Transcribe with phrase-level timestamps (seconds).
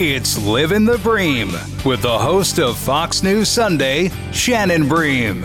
[0.00, 1.50] It's Living the Bream
[1.84, 5.44] with the host of Fox News Sunday, Shannon Bream.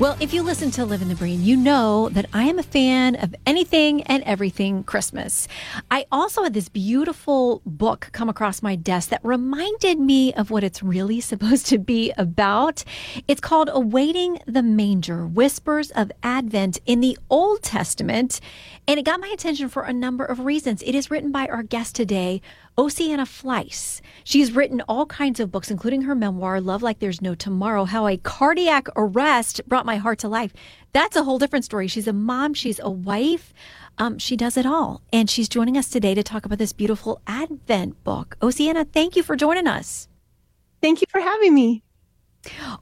[0.00, 2.62] Well, if you listen to Live in the Bream, you know that I am a
[2.64, 5.46] fan of anything and everything Christmas.
[5.90, 10.64] I also had this beautiful book come across my desk that reminded me of what
[10.64, 12.82] it's really supposed to be about.
[13.28, 18.40] It's called Awaiting the Manger Whispers of Advent in the Old Testament.
[18.88, 20.82] And it got my attention for a number of reasons.
[20.82, 22.40] It is written by our guest today,
[22.80, 24.00] Ocieanna Fleiss.
[24.24, 28.06] She's written all kinds of books, including her memoir, Love Like There's No Tomorrow How
[28.06, 30.54] a Cardiac Arrest Brought My Heart to Life.
[30.94, 31.88] That's a whole different story.
[31.88, 33.52] She's a mom, she's a wife.
[33.98, 35.02] Um, she does it all.
[35.12, 38.38] And she's joining us today to talk about this beautiful Advent book.
[38.40, 40.08] Ocieanna, thank you for joining us.
[40.80, 41.82] Thank you for having me.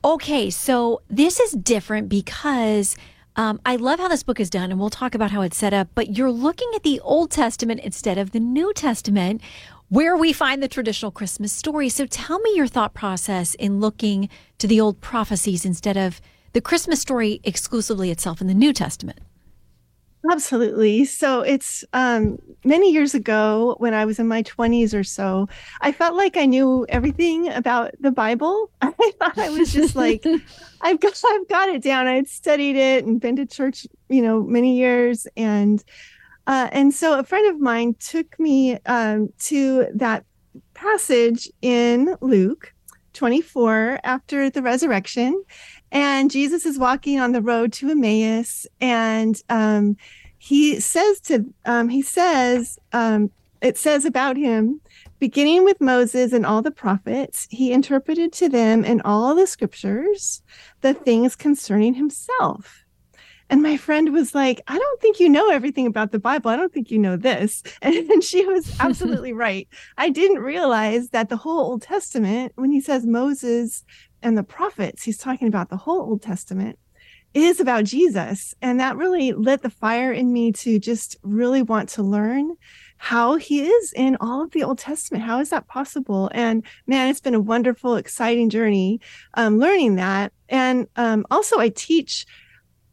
[0.05, 2.97] Okay, so this is different because
[3.39, 5.73] um, I love how this book is done, and we'll talk about how it's set
[5.73, 9.41] up, but you're looking at the Old Testament instead of the New Testament
[9.89, 11.89] where we find the traditional Christmas story.
[11.89, 16.21] So tell me your thought process in looking to the old prophecies instead of
[16.53, 19.21] the Christmas story exclusively itself in the New Testament.
[20.31, 21.05] Absolutely.
[21.05, 25.49] So it's um, many years ago when I was in my 20s or so,
[25.81, 28.71] I felt like I knew everything about the Bible.
[28.83, 30.25] I thought I was just like,
[30.81, 32.09] I've got, I've got it down.
[32.09, 35.27] I'd studied it and been to church, you know, many years.
[35.37, 35.83] And
[36.49, 40.25] uh, and so a friend of mine took me um, to that
[40.73, 42.73] passage in Luke
[43.13, 45.45] 24 after the resurrection.
[45.93, 48.67] And Jesus is walking on the road to Emmaus.
[48.81, 49.99] And um,
[50.39, 54.81] he says to, um, he says, um, it says about him,
[55.19, 60.43] beginning with Moses and all the prophets, he interpreted to them in all the scriptures
[60.81, 62.87] the things concerning himself.
[63.51, 66.51] And my friend was like, I don't think you know everything about the Bible.
[66.51, 67.63] I don't think you know this.
[67.83, 69.69] And she was absolutely right.
[69.97, 73.85] I didn't realize that the whole Old Testament, when he says Moses
[74.23, 76.79] and the prophets, he's talking about the whole Old Testament,
[77.35, 78.55] is about Jesus.
[78.61, 82.57] And that really lit the fire in me to just really want to learn
[82.97, 85.23] how he is in all of the Old Testament.
[85.25, 86.31] How is that possible?
[86.35, 89.01] And man, it's been a wonderful, exciting journey
[89.35, 90.33] um, learning that.
[90.49, 92.27] And um, also, I teach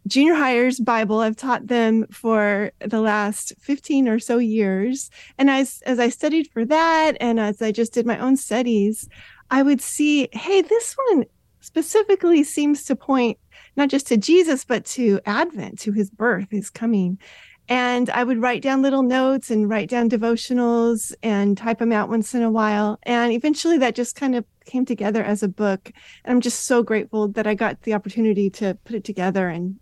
[0.07, 1.19] junior hires Bible.
[1.19, 5.09] I've taught them for the last 15 or so years.
[5.37, 9.07] And as, as I studied for that and as I just did my own studies,
[9.51, 11.25] I would see, hey, this one
[11.59, 13.39] specifically seems to point
[13.75, 17.19] not just to Jesus, but to Advent, to his birth, his coming.
[17.67, 22.09] And I would write down little notes and write down devotionals and type them out
[22.09, 22.99] once in a while.
[23.03, 25.91] And eventually that just kind of came together as a book.
[26.23, 29.79] And I'm just so grateful that I got the opportunity to put it together and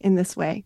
[0.00, 0.64] in this way.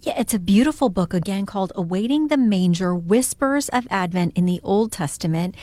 [0.00, 4.60] Yeah, it's a beautiful book again called Awaiting the Manger Whispers of Advent in the
[4.62, 5.56] Old Testament.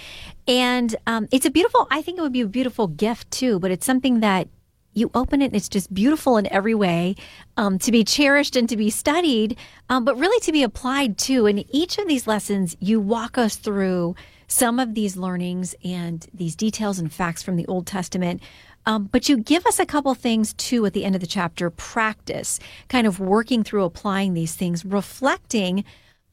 [0.46, 3.72] And um, it's a beautiful, I think it would be a beautiful gift too, but
[3.72, 4.50] it's something that
[4.94, 7.16] you open it and it's just beautiful in every way
[7.56, 9.58] um, to be cherished and to be studied,
[9.90, 11.46] um, but really to be applied too.
[11.46, 14.16] In each of these lessons, you walk us through
[14.48, 18.42] some of these learnings and these details and facts from the Old Testament
[18.86, 21.70] um, but you give us a couple things too at the end of the chapter
[21.70, 25.84] practice, kind of working through applying these things, reflecting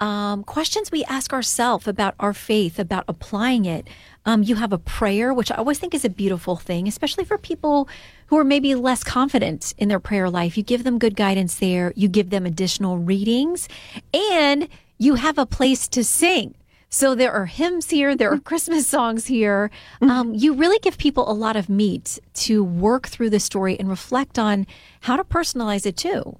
[0.00, 3.87] um, questions we ask ourselves about our faith, about applying it.
[4.27, 7.39] Um, you have a prayer, which I always think is a beautiful thing, especially for
[7.39, 7.89] people
[8.27, 10.56] who are maybe less confident in their prayer life.
[10.56, 13.69] You give them good guidance there, you give them additional readings,
[14.12, 14.69] and
[14.99, 16.56] you have a place to sing.
[16.92, 19.70] So there are hymns here, there are Christmas songs here.
[20.02, 20.11] Mm-hmm.
[20.11, 23.88] Um, you really give people a lot of meat to work through the story and
[23.88, 24.67] reflect on
[25.00, 26.38] how to personalize it too.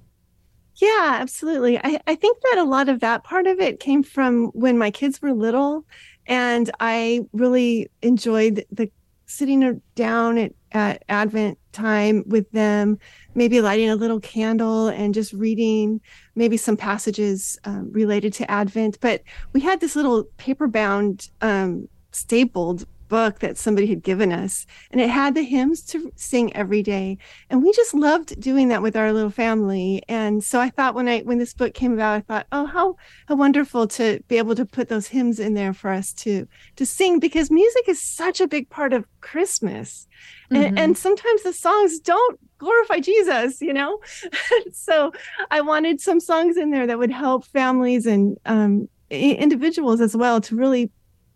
[0.75, 1.79] Yeah, absolutely.
[1.79, 4.91] I, I think that a lot of that part of it came from when my
[4.91, 5.85] kids were little,
[6.27, 8.91] and I really enjoyed the
[9.25, 12.99] sitting down at, at Advent time with them,
[13.35, 15.99] maybe lighting a little candle and just reading
[16.35, 18.99] maybe some passages um, related to Advent.
[19.01, 24.65] But we had this little paper bound um, stapled book that somebody had given us,
[24.89, 28.81] and it had the hymns to sing every day, and we just loved doing that
[28.81, 30.01] with our little family.
[30.09, 32.95] And so I thought when I when this book came about, I thought, oh, how
[33.27, 36.85] how wonderful to be able to put those hymns in there for us to to
[36.87, 40.07] sing because music is such a big part of Christmas,
[40.51, 40.63] mm-hmm.
[40.63, 43.99] and, and sometimes the songs don't glorify Jesus, you know?
[44.71, 45.11] so
[45.51, 50.41] I wanted some songs in there that would help families and um, individuals as well
[50.41, 50.91] to really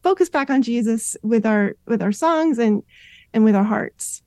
[0.08, 2.82] focus back on Jesus with our with our songs and
[3.34, 4.24] and with our hearts.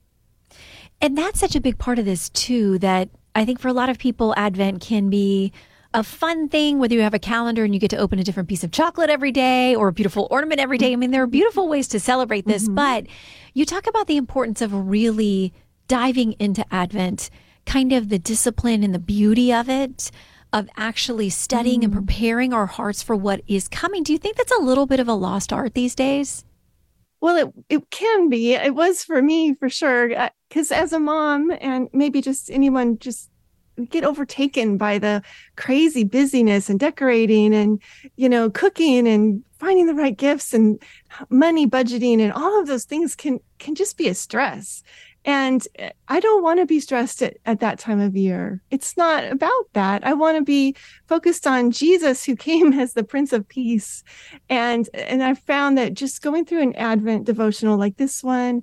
[1.00, 3.88] And that's such a big part of this too that I think for a lot
[3.88, 5.52] of people Advent can be
[5.94, 8.48] a fun thing whether you have a calendar and you get to open a different
[8.50, 10.92] piece of chocolate every day or a beautiful ornament every day.
[10.92, 12.74] I mean there are beautiful ways to celebrate this, mm-hmm.
[12.74, 13.06] but
[13.54, 15.54] you talk about the importance of really
[15.88, 17.30] diving into Advent,
[17.64, 20.10] kind of the discipline and the beauty of it
[20.52, 21.84] of actually studying mm.
[21.84, 24.02] and preparing our hearts for what is coming.
[24.02, 26.44] Do you think that's a little bit of a lost art these days?
[27.20, 28.54] Well, it it can be.
[28.54, 30.08] It was for me for sure.
[30.48, 33.30] Because uh, as a mom, and maybe just anyone, just
[33.88, 35.22] get overtaken by the
[35.56, 37.80] crazy busyness and decorating, and
[38.16, 40.82] you know, cooking and finding the right gifts and
[41.28, 44.82] money budgeting, and all of those things can can just be a stress.
[45.24, 48.62] And eh, I don't want to be stressed at, at that time of year.
[48.70, 50.06] It's not about that.
[50.06, 50.74] I want to be
[51.08, 54.02] focused on Jesus who came as the Prince of Peace.
[54.48, 58.62] And and I found that just going through an Advent devotional like this one,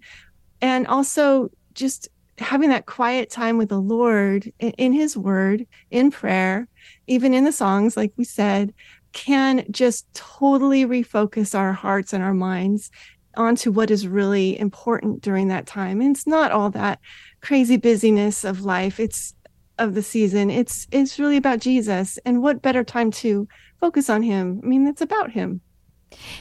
[0.61, 2.09] and also just
[2.39, 6.67] having that quiet time with the Lord in, in his word, in prayer,
[7.07, 8.73] even in the songs, like we said,
[9.13, 12.91] can just totally refocus our hearts and our minds
[13.37, 16.01] onto what is really important during that time.
[16.01, 16.99] And it's not all that
[17.41, 18.99] crazy busyness of life.
[18.99, 19.33] It's
[19.79, 20.49] of the season.
[20.49, 22.17] It's it's really about Jesus.
[22.25, 23.47] And what better time to
[23.79, 24.59] focus on him?
[24.63, 25.61] I mean, it's about him.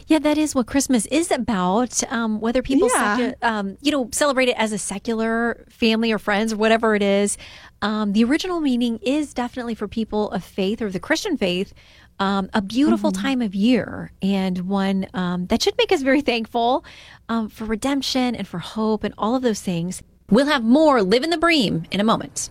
[0.06, 2.02] Yeah, that is what Christmas is about.
[2.12, 3.18] Um, whether people, yeah.
[3.18, 7.02] secu- um, you know, celebrate it as a secular family or friends or whatever it
[7.02, 7.36] is,
[7.82, 11.74] um, the original meaning is definitely for people of faith or the Christian faith
[12.18, 13.22] um, a beautiful mm-hmm.
[13.22, 16.84] time of year and one um, that should make us very thankful
[17.28, 20.02] um, for redemption and for hope and all of those things.
[20.30, 22.50] We'll have more Live in the Bream in a moment.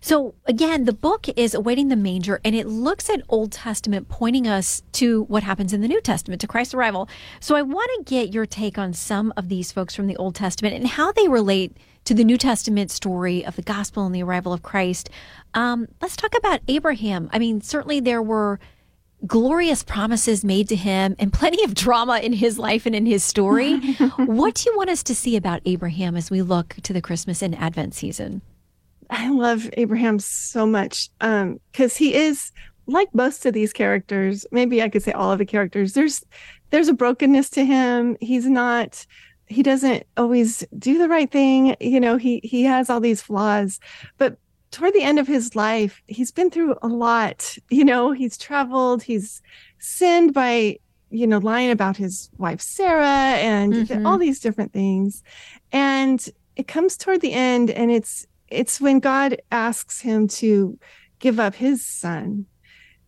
[0.00, 4.46] So again, the book is Awaiting the Manger, and it looks at Old Testament, pointing
[4.46, 7.08] us to what happens in the New Testament, to Christ's arrival.
[7.40, 10.34] So I want to get your take on some of these folks from the Old
[10.34, 14.22] Testament and how they relate to the New Testament story of the gospel and the
[14.22, 15.10] arrival of Christ.
[15.54, 17.28] Um, let's talk about Abraham.
[17.32, 18.60] I mean, certainly there were
[19.26, 23.24] glorious promises made to him and plenty of drama in his life and in his
[23.24, 23.78] story.
[24.16, 27.42] what do you want us to see about Abraham as we look to the Christmas
[27.42, 28.42] and Advent season?
[29.10, 32.52] I love Abraham so much um cuz he is
[32.86, 35.92] like most of these characters, maybe I could say all of the characters.
[35.94, 36.24] There's
[36.70, 38.16] there's a brokenness to him.
[38.20, 39.06] He's not
[39.48, 43.78] he doesn't always do the right thing, you know, he he has all these flaws.
[44.18, 44.38] But
[44.70, 47.56] toward the end of his life, he's been through a lot.
[47.70, 49.42] You know, he's traveled, he's
[49.78, 50.78] sinned by
[51.10, 54.06] you know lying about his wife Sarah and mm-hmm.
[54.06, 55.22] all these different things.
[55.72, 56.26] And
[56.56, 60.78] it comes toward the end and it's it's when God asks him to
[61.18, 62.46] give up his son.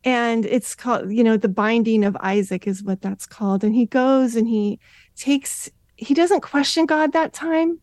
[0.05, 3.65] And it's called, you know, the binding of Isaac is what that's called.
[3.65, 4.79] And he goes and he
[5.17, 7.81] takes, he doesn't question God that time.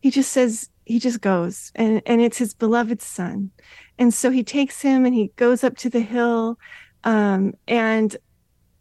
[0.00, 3.50] He just says, he just goes and, and it's his beloved son.
[3.98, 6.58] And so he takes him and he goes up to the hill
[7.04, 8.14] um, and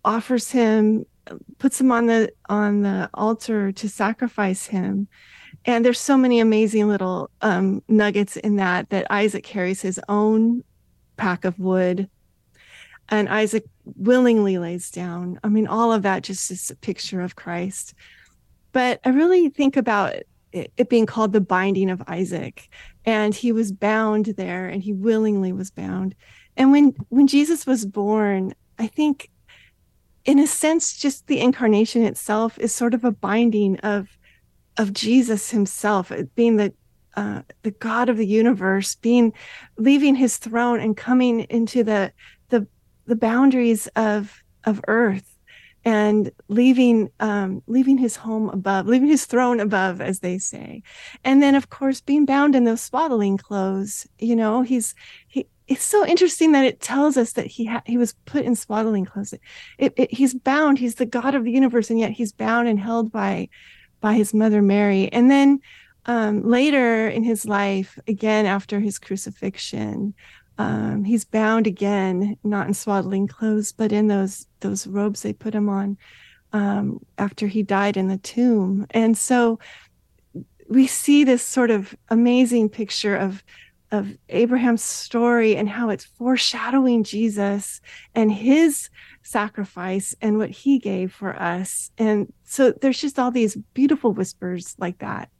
[0.03, 1.05] offers him,
[1.59, 5.07] puts him on the on the altar to sacrifice him
[5.65, 10.63] and there's so many amazing little um, nuggets in that that isaac carries his own
[11.17, 12.09] pack of wood.
[13.09, 15.39] And isaac willingly lays down.
[15.43, 17.93] I mean all of that just is a picture of christ.
[18.71, 20.15] But i really think about
[20.51, 22.69] it, it being called the binding of isaac.
[23.05, 26.15] And he was bound there and he willingly was bound.
[26.57, 29.29] And when when jesus was born i think
[30.25, 34.17] in a sense just the incarnation itself is sort of a binding of
[34.77, 36.73] of Jesus himself being the
[37.15, 39.33] uh, the God of the universe, being
[39.77, 42.11] leaving his throne and coming into the
[42.49, 42.67] the
[43.05, 45.33] the boundaries of of earth
[45.85, 50.81] and leaving um, leaving his home above, leaving his throne above, as they say,
[51.23, 54.07] and then of course being bound in those swaddling clothes.
[54.17, 54.95] You know, he's
[55.27, 55.47] he.
[55.65, 59.05] It's so interesting that it tells us that he ha- he was put in swaddling
[59.05, 59.33] clothes.
[59.77, 60.77] It, it, he's bound.
[60.77, 63.47] He's the God of the universe, and yet he's bound and held by
[64.03, 65.07] by his mother Mary.
[65.13, 65.61] And then
[66.05, 70.13] um, later in his life, again after his crucifixion,
[70.57, 75.55] um, he's bound again, not in swaddling clothes, but in those those robes they put
[75.55, 75.97] him on
[76.51, 78.85] um, after he died in the tomb.
[78.91, 79.57] And so
[80.67, 83.41] we see this sort of amazing picture of
[83.93, 87.79] of Abraham's story and how it's foreshadowing Jesus
[88.15, 88.89] and his
[89.21, 91.91] sacrifice and what he gave for us.
[91.97, 95.31] And so there's just all these beautiful whispers like that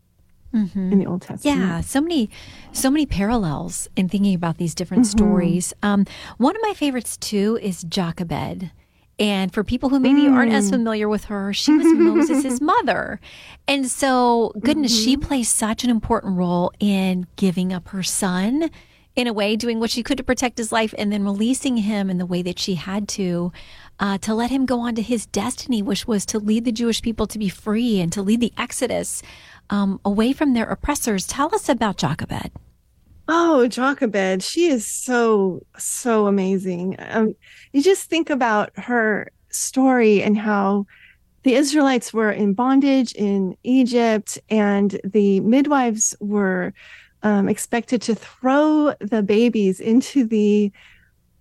[0.51, 0.91] mm-hmm.
[0.91, 1.59] in the Old Testament.
[1.59, 2.31] Yeah, so many,
[2.71, 5.19] so many parallels in thinking about these different mm-hmm.
[5.19, 5.75] stories.
[5.83, 6.07] Um,
[6.39, 8.71] one of my favorites too is Jochebed.
[9.19, 10.31] And for people who maybe mm.
[10.31, 10.71] aren't as mm.
[10.71, 13.19] familiar with her, she was Moses' mother.
[13.67, 15.05] And so, goodness, mm-hmm.
[15.05, 18.71] she plays such an important role in giving up her son
[19.15, 22.09] in a way, doing what she could to protect his life and then releasing him
[22.09, 23.51] in the way that she had to,
[23.99, 27.01] uh, to let him go on to his destiny, which was to lead the Jewish
[27.01, 29.21] people to be free and to lead the Exodus
[29.69, 31.27] um, away from their oppressors.
[31.27, 32.51] Tell us about Jochebed.
[33.27, 36.95] Oh, Jochebed, she is so, so amazing.
[36.99, 37.35] Um,
[37.71, 40.85] you just think about her story and how
[41.43, 46.73] the Israelites were in bondage in Egypt, and the midwives were
[47.23, 50.71] um, expected to throw the babies into the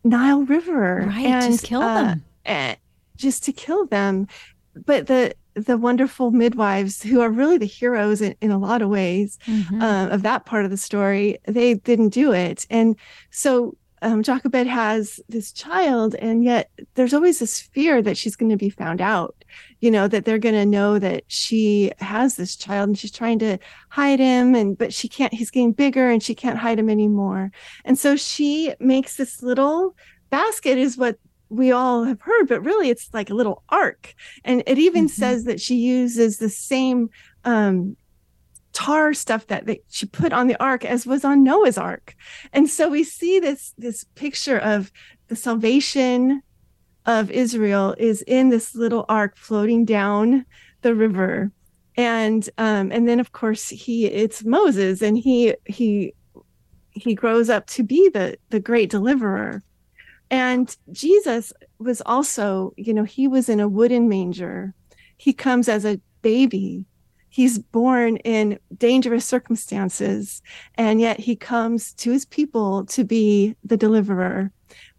[0.04, 1.04] Nile River.
[1.06, 2.24] Right, and, just kill uh, them.
[2.46, 2.74] Uh,
[3.16, 4.26] just to kill them.
[4.74, 8.88] But the the wonderful midwives who are really the heroes in, in a lot of
[8.88, 9.82] ways mm-hmm.
[9.82, 12.96] uh, of that part of the story they didn't do it and
[13.30, 18.50] so um, jochebed has this child and yet there's always this fear that she's going
[18.50, 19.44] to be found out
[19.82, 23.38] you know that they're going to know that she has this child and she's trying
[23.40, 23.58] to
[23.90, 27.50] hide him and but she can't he's getting bigger and she can't hide him anymore
[27.84, 29.94] and so she makes this little
[30.30, 31.18] basket is what
[31.52, 34.14] we all have heard, but really it's like a little ark.
[34.42, 35.08] And it even mm-hmm.
[35.08, 37.10] says that she uses the same
[37.44, 37.96] um,
[38.72, 42.14] tar stuff that, that she put on the ark as was on Noah's ark.
[42.54, 44.90] And so we see this this picture of
[45.28, 46.42] the salvation
[47.06, 50.44] of Israel is in this little ark floating down
[50.82, 51.50] the river.
[51.96, 56.14] And um, and then of course he it's Moses and he he
[56.90, 59.62] he grows up to be the the great deliverer
[60.32, 64.72] and Jesus was also, you know, he was in a wooden manger.
[65.18, 66.86] He comes as a baby.
[67.28, 70.40] He's born in dangerous circumstances,
[70.76, 74.50] and yet he comes to his people to be the deliverer,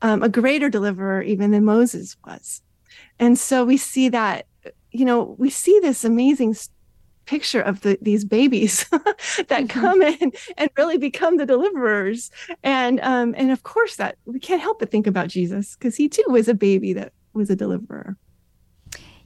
[0.04, 2.62] um, a greater deliverer even than Moses was.
[3.20, 4.46] And so we see that,
[4.92, 6.56] you know, we see this amazing
[7.26, 9.68] picture of the, these babies that mm-hmm.
[9.68, 12.30] come in and really become the deliverers
[12.64, 16.10] and um and of course that we can't help but think about jesus because he
[16.10, 18.18] too was a baby that was a deliverer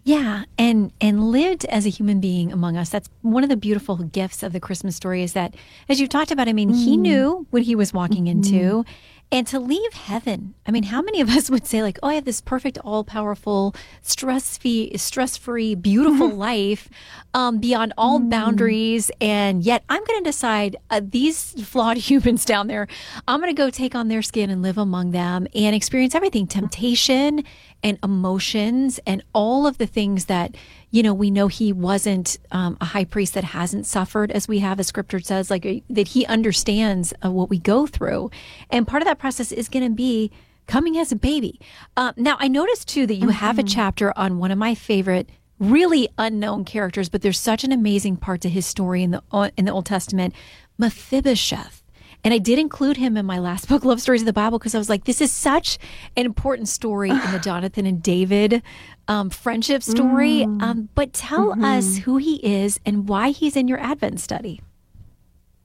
[0.08, 2.88] yeah, and and lived as a human being among us.
[2.88, 5.54] That's one of the beautiful gifts of the Christmas story is that
[5.90, 6.82] as you've talked about, I mean, mm.
[6.82, 8.42] he knew what he was walking mm-hmm.
[8.42, 8.86] into
[9.32, 10.54] and to leave heaven.
[10.66, 13.76] I mean, how many of us would say like, "Oh, I have this perfect, all-powerful,
[14.02, 16.90] stress-free, stress-free, beautiful life
[17.34, 18.30] um, beyond all mm.
[18.30, 22.88] boundaries," and yet I'm going to decide uh, these flawed humans down there.
[23.28, 26.48] I'm going to go take on their skin and live among them and experience everything:
[26.48, 27.44] temptation
[27.84, 30.56] and emotions and all of the things that
[30.92, 34.60] you know we know he wasn't um, a high priest that hasn't suffered as we
[34.60, 38.30] have as scripture says like that he understands uh, what we go through
[38.70, 40.32] and part of that process is going to be
[40.66, 41.60] coming as a baby
[41.96, 43.32] uh, now i noticed too that you mm-hmm.
[43.32, 43.68] have a mm-hmm.
[43.68, 45.30] chapter on one of my favorite
[45.60, 49.50] really unknown characters but there's such an amazing part to his story in the uh,
[49.58, 50.34] in the old testament
[50.78, 51.77] mephibosheth
[52.24, 54.76] and I did include him in my last book, Love Stories of the Bible, because
[54.76, 55.78] I was like, this is such
[56.16, 58.62] an important story in the Jonathan and David
[59.08, 60.46] um, friendship story.
[60.46, 60.62] Mm.
[60.62, 61.64] Um, but tell mm-hmm.
[61.64, 64.62] us who he is and why he's in your Advent study.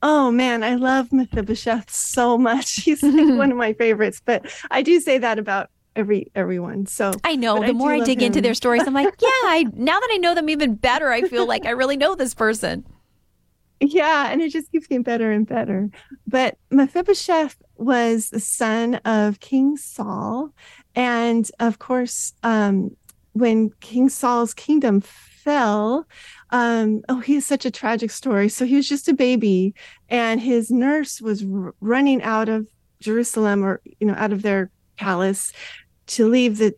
[0.02, 2.74] Oh man, I love Mephibosheth so much.
[2.82, 4.20] He's like one of my favorites.
[4.24, 6.86] But I do say that about every everyone.
[6.86, 8.26] So I know the I more I dig him.
[8.26, 9.28] into their stories, I'm like, yeah.
[9.28, 12.34] I now that I know them even better, I feel like I really know this
[12.34, 12.84] person.
[13.84, 15.90] Yeah, and it just keeps getting better and better.
[16.26, 20.50] But Mephibosheth was the son of King Saul.
[20.94, 22.96] And of course, um,
[23.32, 26.06] when King Saul's kingdom fell,
[26.50, 28.48] um, oh, he has such a tragic story.
[28.48, 29.74] So he was just a baby,
[30.08, 32.68] and his nurse was r- running out of
[33.00, 35.52] Jerusalem or, you know, out of their palace
[36.06, 36.74] to leave the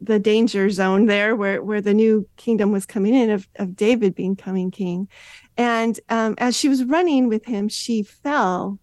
[0.00, 4.14] the danger zone there where where the new kingdom was coming in of, of david
[4.14, 5.08] being coming king
[5.56, 8.78] and um, as she was running with him she fell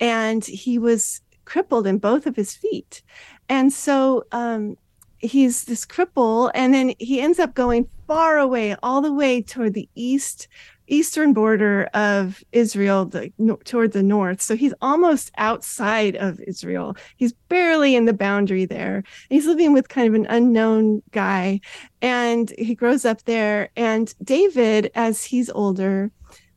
[0.00, 3.02] and he was crippled in both of his feet.
[3.48, 4.76] And so um,
[5.18, 9.74] he's this cripple and then he ends up going far away all the way toward
[9.74, 10.48] the east
[10.86, 14.40] eastern border of Israel the, no, toward the north.
[14.40, 16.96] So he's almost outside of Israel.
[17.16, 19.02] He's barely in the boundary there.
[19.30, 21.60] He's living with kind of an unknown guy
[22.02, 26.10] and he grows up there and David as he's older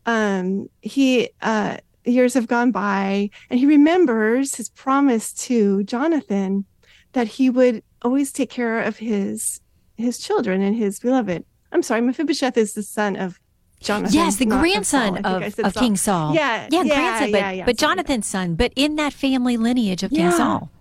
[0.06, 6.66] um he uh years have gone by and he remembers his promise to Jonathan
[7.14, 9.60] that he would always take care of his
[9.98, 11.44] his children and his beloved.
[11.72, 13.40] I'm sorry, Mephibosheth is the son of
[13.80, 14.14] Jonathan.
[14.14, 16.34] Yes, the grandson of, of, of King Saul.
[16.34, 17.78] Yeah, yeah, yeah grandson, but, yeah, but.
[17.78, 20.32] Jonathan's son, but in that family lineage of King.
[20.32, 20.72] Saul.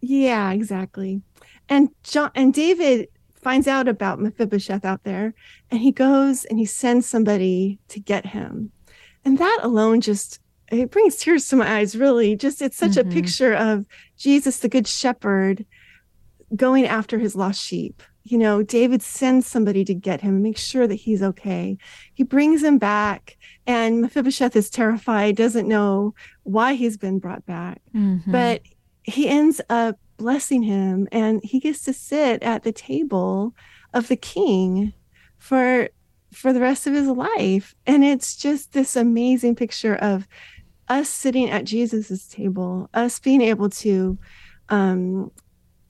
[0.00, 1.22] Yeah, exactly.
[1.68, 5.34] And John and David finds out about Mephibosheth out there,
[5.70, 8.70] and he goes and he sends somebody to get him.
[9.24, 10.40] And that alone just
[10.70, 12.36] it brings tears to my eyes, really.
[12.36, 13.00] Just it's such Mhm.
[13.00, 15.64] a picture of Jesus, the good shepherd,
[16.54, 18.02] going after his lost sheep.
[18.30, 21.76] You know, David sends somebody to get him, make sure that he's okay.
[22.14, 27.80] He brings him back, and Mephibosheth is terrified, doesn't know why he's been brought back
[27.94, 28.30] Mhm.
[28.32, 28.62] but
[29.02, 33.54] he ends up blessing him and he gets to sit at the table
[33.94, 34.92] of the king
[35.38, 35.88] for
[36.32, 40.26] for the rest of his life and it's just this amazing picture of
[40.88, 44.18] us sitting at jesus's table us being able to
[44.68, 45.30] um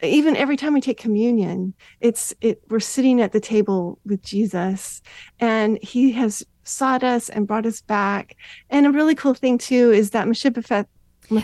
[0.03, 5.03] even every time we take communion it's it we're sitting at the table with jesus
[5.41, 8.37] and he has sought us and brought us back
[8.71, 10.87] and a really cool thing too is that Mephibosheth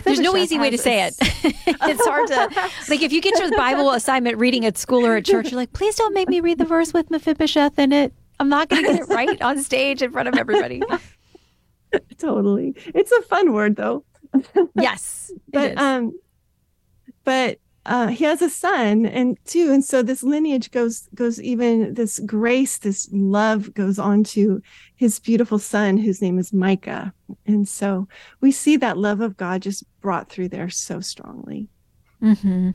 [0.03, 1.15] There's no easy way to say it.
[1.21, 5.25] it's hard to like if you get your Bible assignment reading at school or at
[5.25, 8.13] church, you're like, please don't make me read the verse with Mephibosheth in it.
[8.39, 10.81] I'm not going to get it right on stage in front of everybody.
[12.17, 12.75] totally.
[12.93, 14.03] It's a fun word though.
[14.75, 16.19] Yes, But um
[17.23, 21.93] but uh he has a son and too and so this lineage goes goes even
[21.93, 24.61] this grace this love goes on to
[24.95, 27.13] his beautiful son whose name is Micah.
[27.45, 28.07] And so
[28.41, 31.67] we see that love of God just brought through there so strongly.
[32.21, 32.71] hmm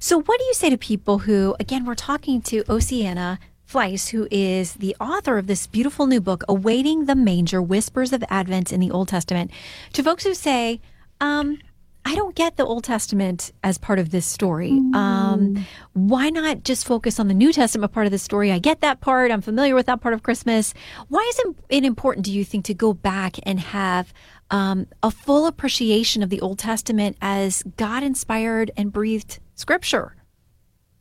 [0.00, 4.28] So, what do you say to people who, again, we're talking to Ocieanna Fleiss, who
[4.30, 8.80] is the author of this beautiful new book, Awaiting the Manger Whispers of Advent in
[8.80, 9.50] the Old Testament,
[9.94, 10.80] to folks who say,
[11.20, 11.58] um,
[12.06, 14.70] I don't get the Old Testament as part of this story.
[14.92, 15.64] Um,
[15.94, 18.52] why not just focus on the New Testament part of the story?
[18.52, 19.30] I get that part.
[19.30, 20.74] I'm familiar with that part of Christmas.
[21.08, 21.40] Why is
[21.70, 24.12] it important, do you think, to go back and have
[24.50, 30.14] um, a full appreciation of the Old Testament as God inspired and breathed scripture?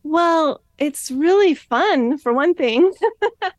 [0.03, 2.91] Well, it's really fun for one thing.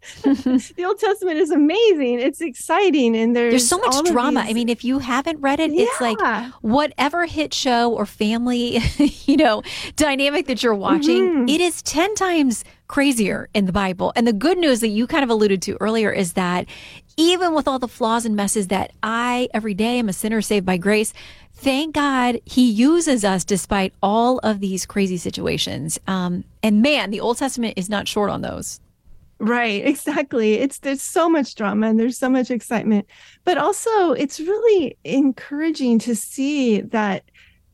[0.24, 2.20] the Old Testament is amazing.
[2.20, 4.40] It's exciting and there's There's so much drama.
[4.40, 6.18] I mean, if you haven't read it, it's like
[6.60, 8.78] whatever hit show or family,
[9.26, 9.62] you know,
[9.96, 11.50] dynamic that you're watching, Mhm.
[11.50, 14.12] it is 10 times crazier in the Bible.
[14.14, 16.66] And the good news that you kind of alluded to earlier is that
[17.16, 20.66] even with all the flaws and messes that I every day am a sinner saved
[20.66, 21.12] by grace,
[21.54, 25.98] thank God he uses us despite all of these crazy situations.
[26.06, 28.80] Um, and man, the Old Testament is not short on those.
[29.38, 30.54] Right, exactly.
[30.54, 33.06] It's there's so much drama and there's so much excitement,
[33.44, 37.24] but also it's really encouraging to see that,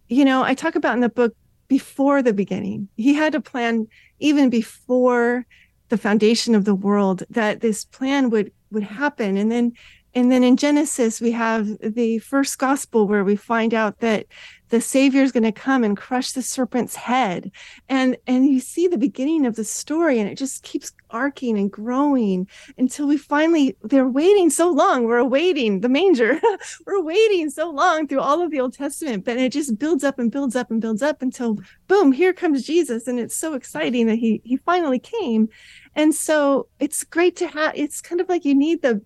[0.09, 1.35] you know, I talk about in the book
[1.69, 2.89] before the beginning.
[2.97, 3.87] He had a plan
[4.19, 5.47] even before
[5.89, 9.73] the foundation of the world that this plan would would happen, and then
[10.15, 14.27] and then in Genesis we have the first gospel where we find out that
[14.71, 17.51] the Savior is going to come and crush the serpent's head,
[17.89, 21.73] and and you see the beginning of the story and it just keeps arcing and
[21.73, 22.47] growing
[22.79, 25.05] until we finally they're waiting so long.
[25.05, 26.41] We're awaiting the manger.
[26.87, 30.19] We're waiting so long through all of the old testament but it just builds up
[30.19, 33.07] and builds up and builds up until boom here comes jesus.
[33.07, 35.49] And it's so exciting that he he finally came
[35.95, 39.03] and so it's great to have it's kind of like you need the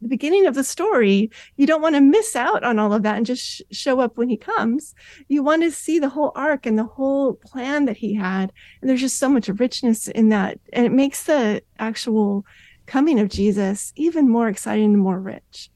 [0.00, 1.28] the beginning of the story.
[1.56, 4.16] You don't want to miss out on all of that and just sh- show up
[4.16, 4.94] when he comes.
[5.26, 8.52] You want to see the whole arc and the whole plan that he had.
[8.80, 10.60] And there's just so much richness in that.
[10.72, 12.46] And it makes the actual
[12.88, 15.70] coming of jesus even more exciting and more rich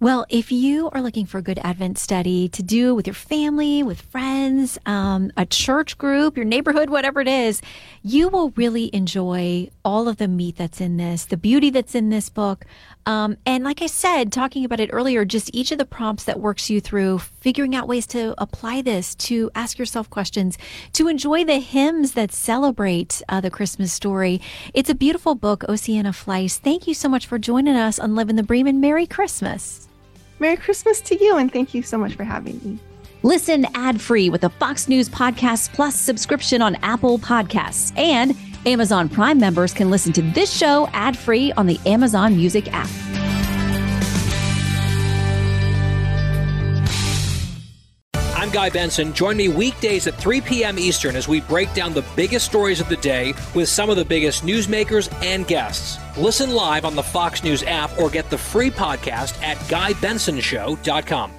[0.00, 3.82] Well, if you are looking for a good Advent study to do with your family,
[3.82, 7.60] with friends, um, a church group, your neighborhood, whatever it is,
[8.04, 12.10] you will really enjoy all of the meat that's in this, the beauty that's in
[12.10, 12.64] this book.
[13.08, 16.40] Um, and like I said, talking about it earlier, just each of the prompts that
[16.40, 20.58] works you through figuring out ways to apply this, to ask yourself questions,
[20.92, 24.42] to enjoy the hymns that celebrate uh, the Christmas story.
[24.74, 26.58] It's a beautiful book, Ocieanna Fleiss.
[26.58, 28.58] Thank you so much for joining us on Living the Bream.
[28.78, 29.88] Merry Christmas.
[30.38, 32.78] Merry Christmas to you, and thank you so much for having me.
[33.22, 37.96] Listen ad free with a Fox News Podcast Plus subscription on Apple Podcasts.
[37.96, 38.36] And
[38.68, 42.90] Amazon Prime members can listen to this show ad free on the Amazon Music app.
[48.36, 49.14] I'm Guy Benson.
[49.14, 50.78] Join me weekdays at 3 p.m.
[50.78, 54.04] Eastern as we break down the biggest stories of the day with some of the
[54.04, 55.98] biggest newsmakers and guests.
[56.18, 61.37] Listen live on the Fox News app or get the free podcast at GuyBensonShow.com.